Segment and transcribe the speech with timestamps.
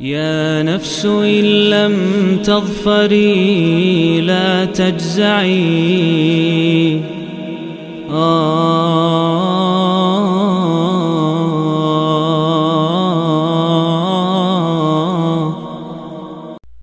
[0.00, 1.94] يا نفس إن لم
[2.46, 5.58] تظفري لا تجزعي.
[8.10, 9.48] آه.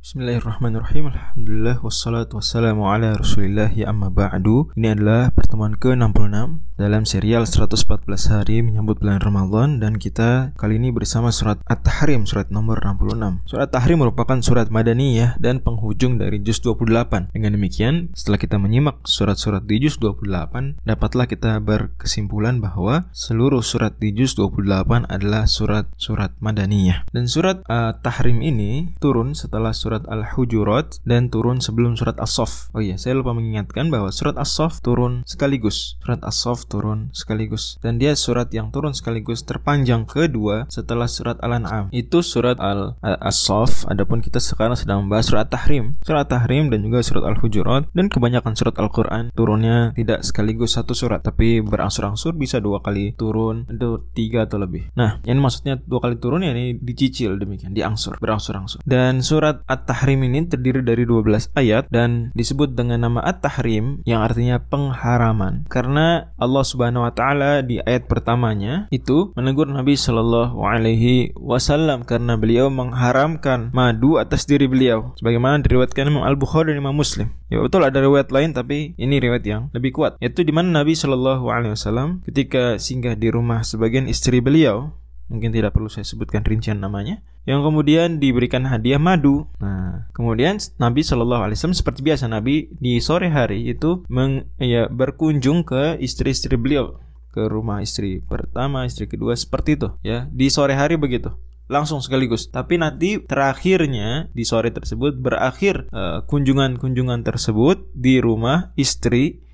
[0.04, 1.08] بسم الله الرحمن الرحيم.
[1.08, 3.72] الحمد لله والصلاة والسلام على رسول الله.
[3.88, 4.44] أما بعد
[4.76, 6.75] Ini الله pertemuan ke-66.
[6.76, 12.52] Dalam serial 114 hari menyambut bulan Ramadan dan kita kali ini bersama surat At-Tahrim surat
[12.52, 13.48] nomor 66.
[13.48, 17.32] Surat At-Tahrim merupakan surat madaniyah dan penghujung dari juz 28.
[17.32, 23.96] Dengan demikian, setelah kita menyimak surat-surat di juz 28, dapatlah kita berkesimpulan bahwa seluruh surat
[23.96, 27.08] di juz 28 adalah surat-surat madaniyah.
[27.16, 32.68] Dan surat At-Tahrim ini turun setelah surat Al-Hujurat dan turun sebelum surat As-Saff.
[32.76, 35.96] Oh iya, saya lupa mengingatkan bahwa surat As-Saff turun sekaligus.
[36.04, 37.78] Surat As-Saff turun sekaligus.
[37.80, 41.90] Dan dia surat yang turun sekaligus terpanjang kedua setelah surat Al-An'am.
[41.94, 47.24] Itu surat Al-As-Saff adapun kita sekarang sedang membahas surat Tahrim surat Tahrim dan juga surat
[47.26, 47.90] Al-Hujurat.
[47.94, 53.66] Dan kebanyakan surat Al-Quran turunnya tidak sekaligus satu surat tapi berangsur-angsur bisa dua kali turun
[53.70, 54.94] itu tiga atau lebih.
[54.98, 58.80] Nah ini maksudnya dua kali turun ya ini dicicil demikian diangsur berangsur-angsur.
[58.86, 64.62] Dan surat At-Tahrim ini terdiri dari 12 ayat dan disebut dengan nama At-Tahrim yang artinya
[64.62, 65.68] pengharaman.
[65.68, 72.08] Karena Allah Allah Subhanahu wa taala di ayat pertamanya itu menegur Nabi Shallallahu alaihi wasallam
[72.08, 77.36] karena beliau mengharamkan madu atas diri beliau sebagaimana diriwayatkan Imam Al-Bukhari dan Imam Muslim.
[77.52, 80.96] Ya betul ada riwayat lain tapi ini riwayat yang lebih kuat yaitu di mana Nabi
[80.96, 84.96] Shallallahu alaihi wasallam ketika singgah di rumah sebagian istri beliau
[85.28, 89.46] mungkin tidak perlu saya sebutkan rincian namanya yang kemudian diberikan hadiah madu.
[89.62, 94.90] Nah, kemudian Nabi Shallallahu Alaihi Wasallam seperti biasa Nabi di sore hari itu meng, ya,
[94.90, 96.98] berkunjung ke istri-istri beliau
[97.30, 102.50] ke rumah istri pertama, istri kedua seperti itu ya di sore hari begitu langsung sekaligus.
[102.50, 109.45] Tapi nanti terakhirnya di sore tersebut berakhir eh, kunjungan-kunjungan uh, tersebut di rumah istri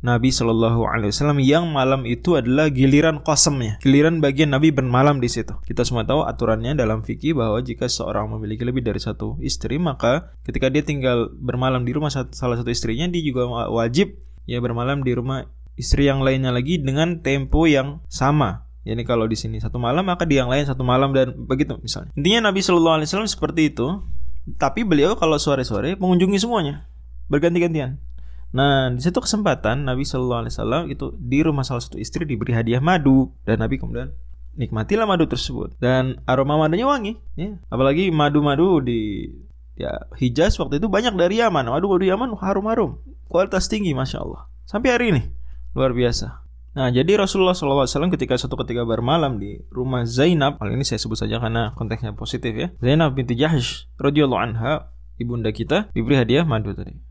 [0.00, 5.28] Nabi Shallallahu Alaihi Wasallam yang malam itu adalah giliran kosemnya, giliran bagian Nabi bermalam di
[5.28, 5.52] situ.
[5.68, 10.32] Kita semua tahu aturannya dalam fikih bahwa jika seorang memiliki lebih dari satu istri, maka
[10.48, 14.16] ketika dia tinggal bermalam di rumah salah satu istrinya, dia juga wajib
[14.48, 15.44] ya bermalam di rumah
[15.76, 18.64] istri yang lainnya lagi dengan tempo yang sama.
[18.88, 22.08] Yani kalau di sini satu malam maka di yang lain satu malam dan begitu misalnya.
[22.16, 24.00] Intinya Nabi Shallallahu Alaihi Wasallam seperti itu.
[24.56, 26.88] Tapi beliau kalau sore-sore mengunjungi semuanya
[27.30, 28.02] berganti-gantian.
[28.50, 32.50] Nah, di situ kesempatan Nabi Shallallahu Alaihi Wasallam itu di rumah salah satu istri diberi
[32.50, 34.10] hadiah madu dan Nabi kemudian
[34.58, 37.14] nikmatilah madu tersebut dan aroma madunya wangi.
[37.38, 37.62] Ya.
[37.70, 39.30] Apalagi madu-madu di
[39.78, 41.70] ya Hijaz waktu itu banyak dari Yaman.
[41.70, 42.98] Madu-madu Yaman harum-harum,
[43.30, 44.50] kualitas tinggi, masya Allah.
[44.66, 45.22] Sampai hari ini
[45.74, 46.42] luar biasa.
[46.70, 51.18] Nah, jadi Rasulullah SAW ketika suatu ketika bermalam di rumah Zainab, hal ini saya sebut
[51.18, 52.70] saja karena konteksnya positif ya.
[52.78, 57.09] Zainab binti Jahsh radhiyallahu anha, ibunda kita, diberi hadiah madu tadi.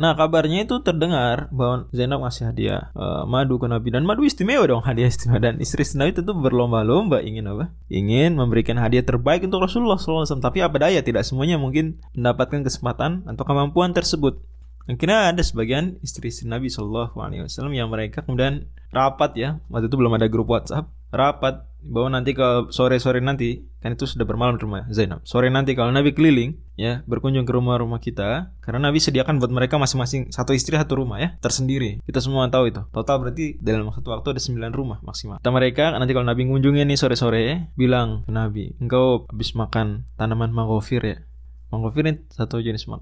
[0.00, 3.92] Nah kabarnya itu terdengar bahwa Zainab ngasih hadiah uh, madu ke Nabi.
[3.92, 5.40] Dan madu istimewa dong hadiah istimewa.
[5.40, 7.70] Dan istri Nabi itu berlomba-lomba ingin apa?
[7.92, 10.40] Ingin memberikan hadiah terbaik untuk Rasulullah SAW.
[10.40, 11.04] Tapi apa daya?
[11.04, 14.40] Tidak semuanya mungkin mendapatkan kesempatan atau kemampuan tersebut.
[14.84, 19.60] Akhirnya ada sebagian istri-istri Nabi Shallallahu Alaihi Wasallam yang mereka kemudian rapat ya.
[19.72, 20.88] Waktu itu belum ada grup WhatsApp.
[21.08, 25.20] Rapat bahwa nanti ke sore-sore nanti kan itu sudah bermalam di rumah Zainab.
[25.28, 29.76] Sore nanti kalau Nabi keliling ya berkunjung ke rumah-rumah kita karena Nabi sediakan buat mereka
[29.76, 32.00] masing-masing satu istri satu rumah ya tersendiri.
[32.02, 32.80] Kita semua tahu itu.
[32.88, 35.44] Total berarti dalam satu waktu ada sembilan rumah maksimal.
[35.44, 40.50] Kita mereka nanti kalau Nabi ngunjungin nih sore-sore bilang ke Nabi engkau habis makan tanaman
[40.50, 41.20] mangrove ya.
[41.68, 43.00] Mangrove ini satu jenis uh,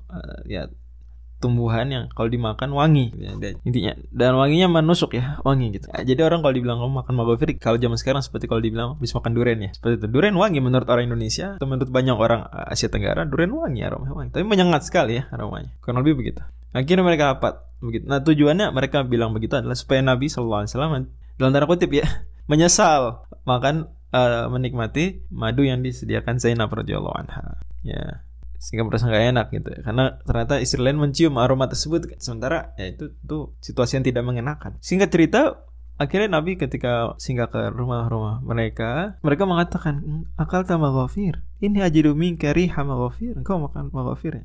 [0.50, 0.66] ya
[1.42, 3.10] tumbuhan yang kalau dimakan wangi.
[3.19, 3.34] Ya,
[3.66, 5.91] intinya dan wanginya menusuk ya wangi gitu.
[5.91, 9.19] Ya, jadi orang kalau dibilang kamu makan magofir kalau zaman sekarang seperti kalau dibilang bisa
[9.19, 9.70] makan durian ya.
[9.75, 10.06] Seperti itu.
[10.06, 14.30] Durian wangi menurut orang Indonesia atau menurut banyak orang Asia Tenggara durian wangi aromanya wangi.
[14.30, 15.75] Tapi menyengat sekali ya aromanya.
[15.82, 16.47] Kurang lebih begitu.
[16.70, 17.66] Akhirnya mereka rapat.
[17.82, 18.06] Begitu.
[18.06, 20.92] Nah tujuannya mereka bilang begitu adalah supaya Nabi Shallallahu Alaihi Wasallam
[21.36, 22.06] dalam tanda kutip ya
[22.50, 27.59] menyesal makan uh, menikmati madu yang disediakan Zainab radhiyallahu anha.
[27.83, 28.22] Ya
[28.62, 29.80] sehingga merasa nggak enak gitu ya.
[29.82, 32.14] karena ternyata istri lain mencium aroma tersebut.
[32.22, 34.78] Sementara ya itu itu situasi yang tidak mengenakan.
[34.78, 35.66] Sehingga cerita
[35.98, 42.34] akhirnya Nabi ketika singgah ke rumah-rumah mereka mereka mengatakan akal tambah gofir ini ajidu min
[42.34, 44.44] kari hama gofir engkau makan magofir ya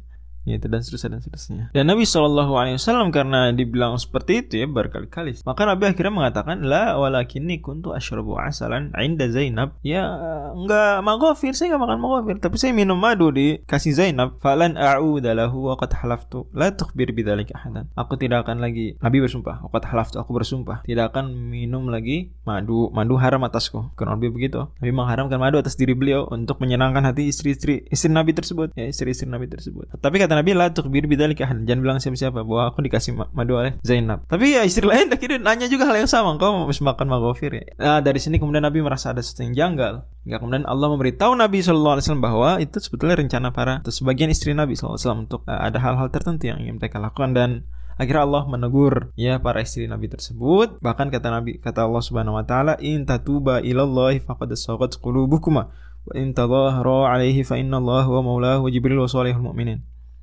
[0.55, 1.63] gitu dan seterusnya dan seterusnya.
[1.75, 6.63] Dan Nabi Shallallahu Alaihi Wasallam karena dibilang seperti itu ya berkali-kali, maka Nabi akhirnya mengatakan
[6.63, 9.75] la walakinni kuntu asyrabu asalan inda Zainab.
[9.83, 10.07] Ya
[10.55, 14.39] enggak magofir, saya enggak makan magofir, tapi saya minum madu di kasih Zainab.
[14.39, 17.89] Falan a'udza lahu wa qad halaftu la tukhbir bidzalika ahadan.
[17.97, 22.89] Aku tidak akan lagi Nabi bersumpah, qad halaftu aku bersumpah tidak akan minum lagi madu.
[22.93, 23.91] Madu haram atasku.
[23.97, 24.69] Karena Nabi begitu.
[24.77, 29.25] Nabi mengharamkan madu atas diri beliau untuk menyenangkan hati istri-istri istri Nabi tersebut, ya istri-istri
[29.25, 29.89] Nabi tersebut.
[29.97, 34.29] Tapi kata Nabi la tukhbir bidzalika Jangan bilang siapa-siapa bahwa aku dikasih madu oleh Zainab.
[34.29, 36.37] Tapi ya istri lain akhirnya nanya juga hal yang sama.
[36.37, 37.63] Kau mau makan magofir ya?
[37.81, 40.05] Nah, dari sini kemudian Nabi merasa ada sesuatu yang janggal.
[40.29, 44.29] Hingga kemudian Allah memberitahu Nabi Shallallahu Alaihi Wasallam bahwa itu sebetulnya rencana para atau sebagian
[44.29, 47.49] istri Nabi Shallallahu Alaihi Wasallam untuk uh, ada hal-hal tertentu yang ingin mereka lakukan dan
[47.97, 52.45] akhirnya Allah menegur ya para istri Nabi tersebut bahkan kata Nabi kata Allah Subhanahu wa
[52.45, 55.73] taala in tatuba ilallahi faqad sagat qulubukuma
[56.05, 59.81] wa in tadhahara alaihi fa inna Allah wa maulahu wa jibril wa salihul mu'minin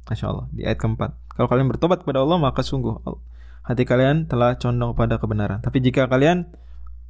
[0.08, 1.16] Masya Allah di ayat keempat.
[1.34, 3.00] Kalau kalian bertobat kepada Allah maka sungguh
[3.64, 5.64] hati kalian telah condong pada kebenaran.
[5.64, 6.52] Tapi jika kalian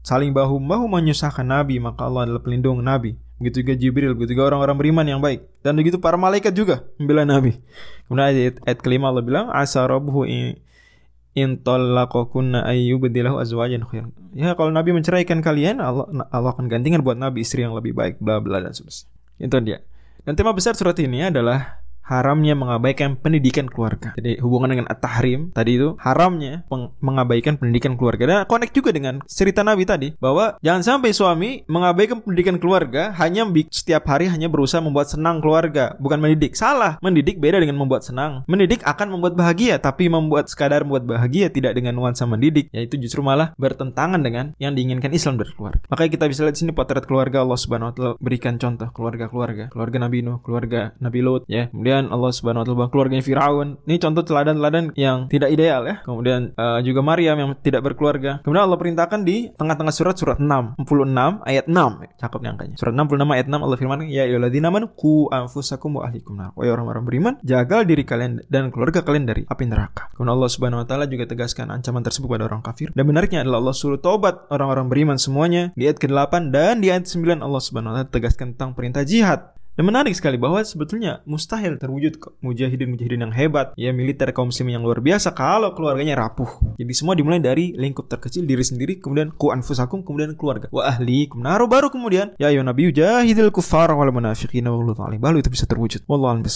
[0.06, 3.18] saling bahu-bahu menyusahkan Nabi maka Allah adalah pelindung Nabi.
[3.42, 5.42] Begitu juga Jibril begitu juga orang-orang beriman yang baik.
[5.66, 7.58] Dan begitu para malaikat juga membela Nabi.
[8.06, 14.14] Kemudian ayat, ayat kelima Allah bilang asa rabbuhu in azwajan khairan.
[14.38, 18.22] Ya kalau Nabi menceraikan kalian Allah Allah akan gantikan buat Nabi istri yang lebih baik
[18.22, 19.10] bla bla dan seterusnya.
[19.42, 19.82] Itu dia.
[20.22, 24.12] Dan tema besar surat ini adalah haramnya mengabaikan pendidikan keluarga.
[24.20, 26.62] Jadi hubungan dengan at-tahrim tadi itu haramnya
[27.00, 28.24] mengabaikan pendidikan keluarga.
[28.28, 33.48] Dan connect juga dengan cerita Nabi tadi bahwa jangan sampai suami mengabaikan pendidikan keluarga hanya
[33.72, 36.54] setiap hari hanya berusaha membuat senang keluarga, bukan mendidik.
[36.54, 37.00] Salah.
[37.00, 38.44] Mendidik beda dengan membuat senang.
[38.44, 43.24] Mendidik akan membuat bahagia, tapi membuat sekadar membuat bahagia tidak dengan nuansa mendidik, yaitu justru
[43.24, 45.80] malah bertentangan dengan yang diinginkan Islam dari keluarga.
[45.88, 49.96] Makanya kita bisa lihat sini potret keluarga Allah Subhanahu wa taala berikan contoh keluarga-keluarga, keluarga
[50.02, 51.70] Nabi Nuh, keluarga Nabi Lot ya.
[51.70, 53.68] Kemudian kemudian Allah Subhanahu wa taala keluarganya Firaun.
[53.86, 56.02] Ini contoh teladan-teladan yang tidak ideal ya.
[56.02, 58.42] Kemudian uh, juga Maryam yang tidak berkeluarga.
[58.42, 62.18] Kemudian Allah perintahkan di tengah-tengah surat surat 6, 66 ayat 6.
[62.18, 62.74] Cakep nih angkanya.
[62.74, 66.74] Surat 66 ayat 6 Allah firman, "Ya ayyuhalladzina amanu qu anfusakum wa ahlikum nar." Wahai
[66.74, 70.10] orang-orang beriman, jaga diri kalian dan keluarga kalian dari api neraka.
[70.18, 72.90] Kemudian Allah Subhanahu wa taala juga tegaskan ancaman tersebut pada orang kafir.
[72.90, 77.06] Dan benarnya adalah Allah suruh tobat orang-orang beriman semuanya di ayat ke-8 dan di ayat
[77.06, 79.54] 9 Allah Subhanahu wa taala tegaskan tentang perintah jihad.
[79.74, 84.86] Dan menarik sekali bahwa sebetulnya mustahil terwujud mujahidin-mujahidin yang hebat, ya militer kaum muslimin yang
[84.86, 86.46] luar biasa kalau keluarganya rapuh.
[86.78, 90.70] Jadi semua dimulai dari lingkup terkecil diri sendiri, kemudian ku anfusakum, kemudian keluarga.
[90.70, 95.50] Wa ahli, naruh baru kemudian ya ayo nabi jahidil kufar wal munafiqina wa balu itu
[95.50, 96.06] bisa terwujud.
[96.06, 96.46] Wallahu a'lam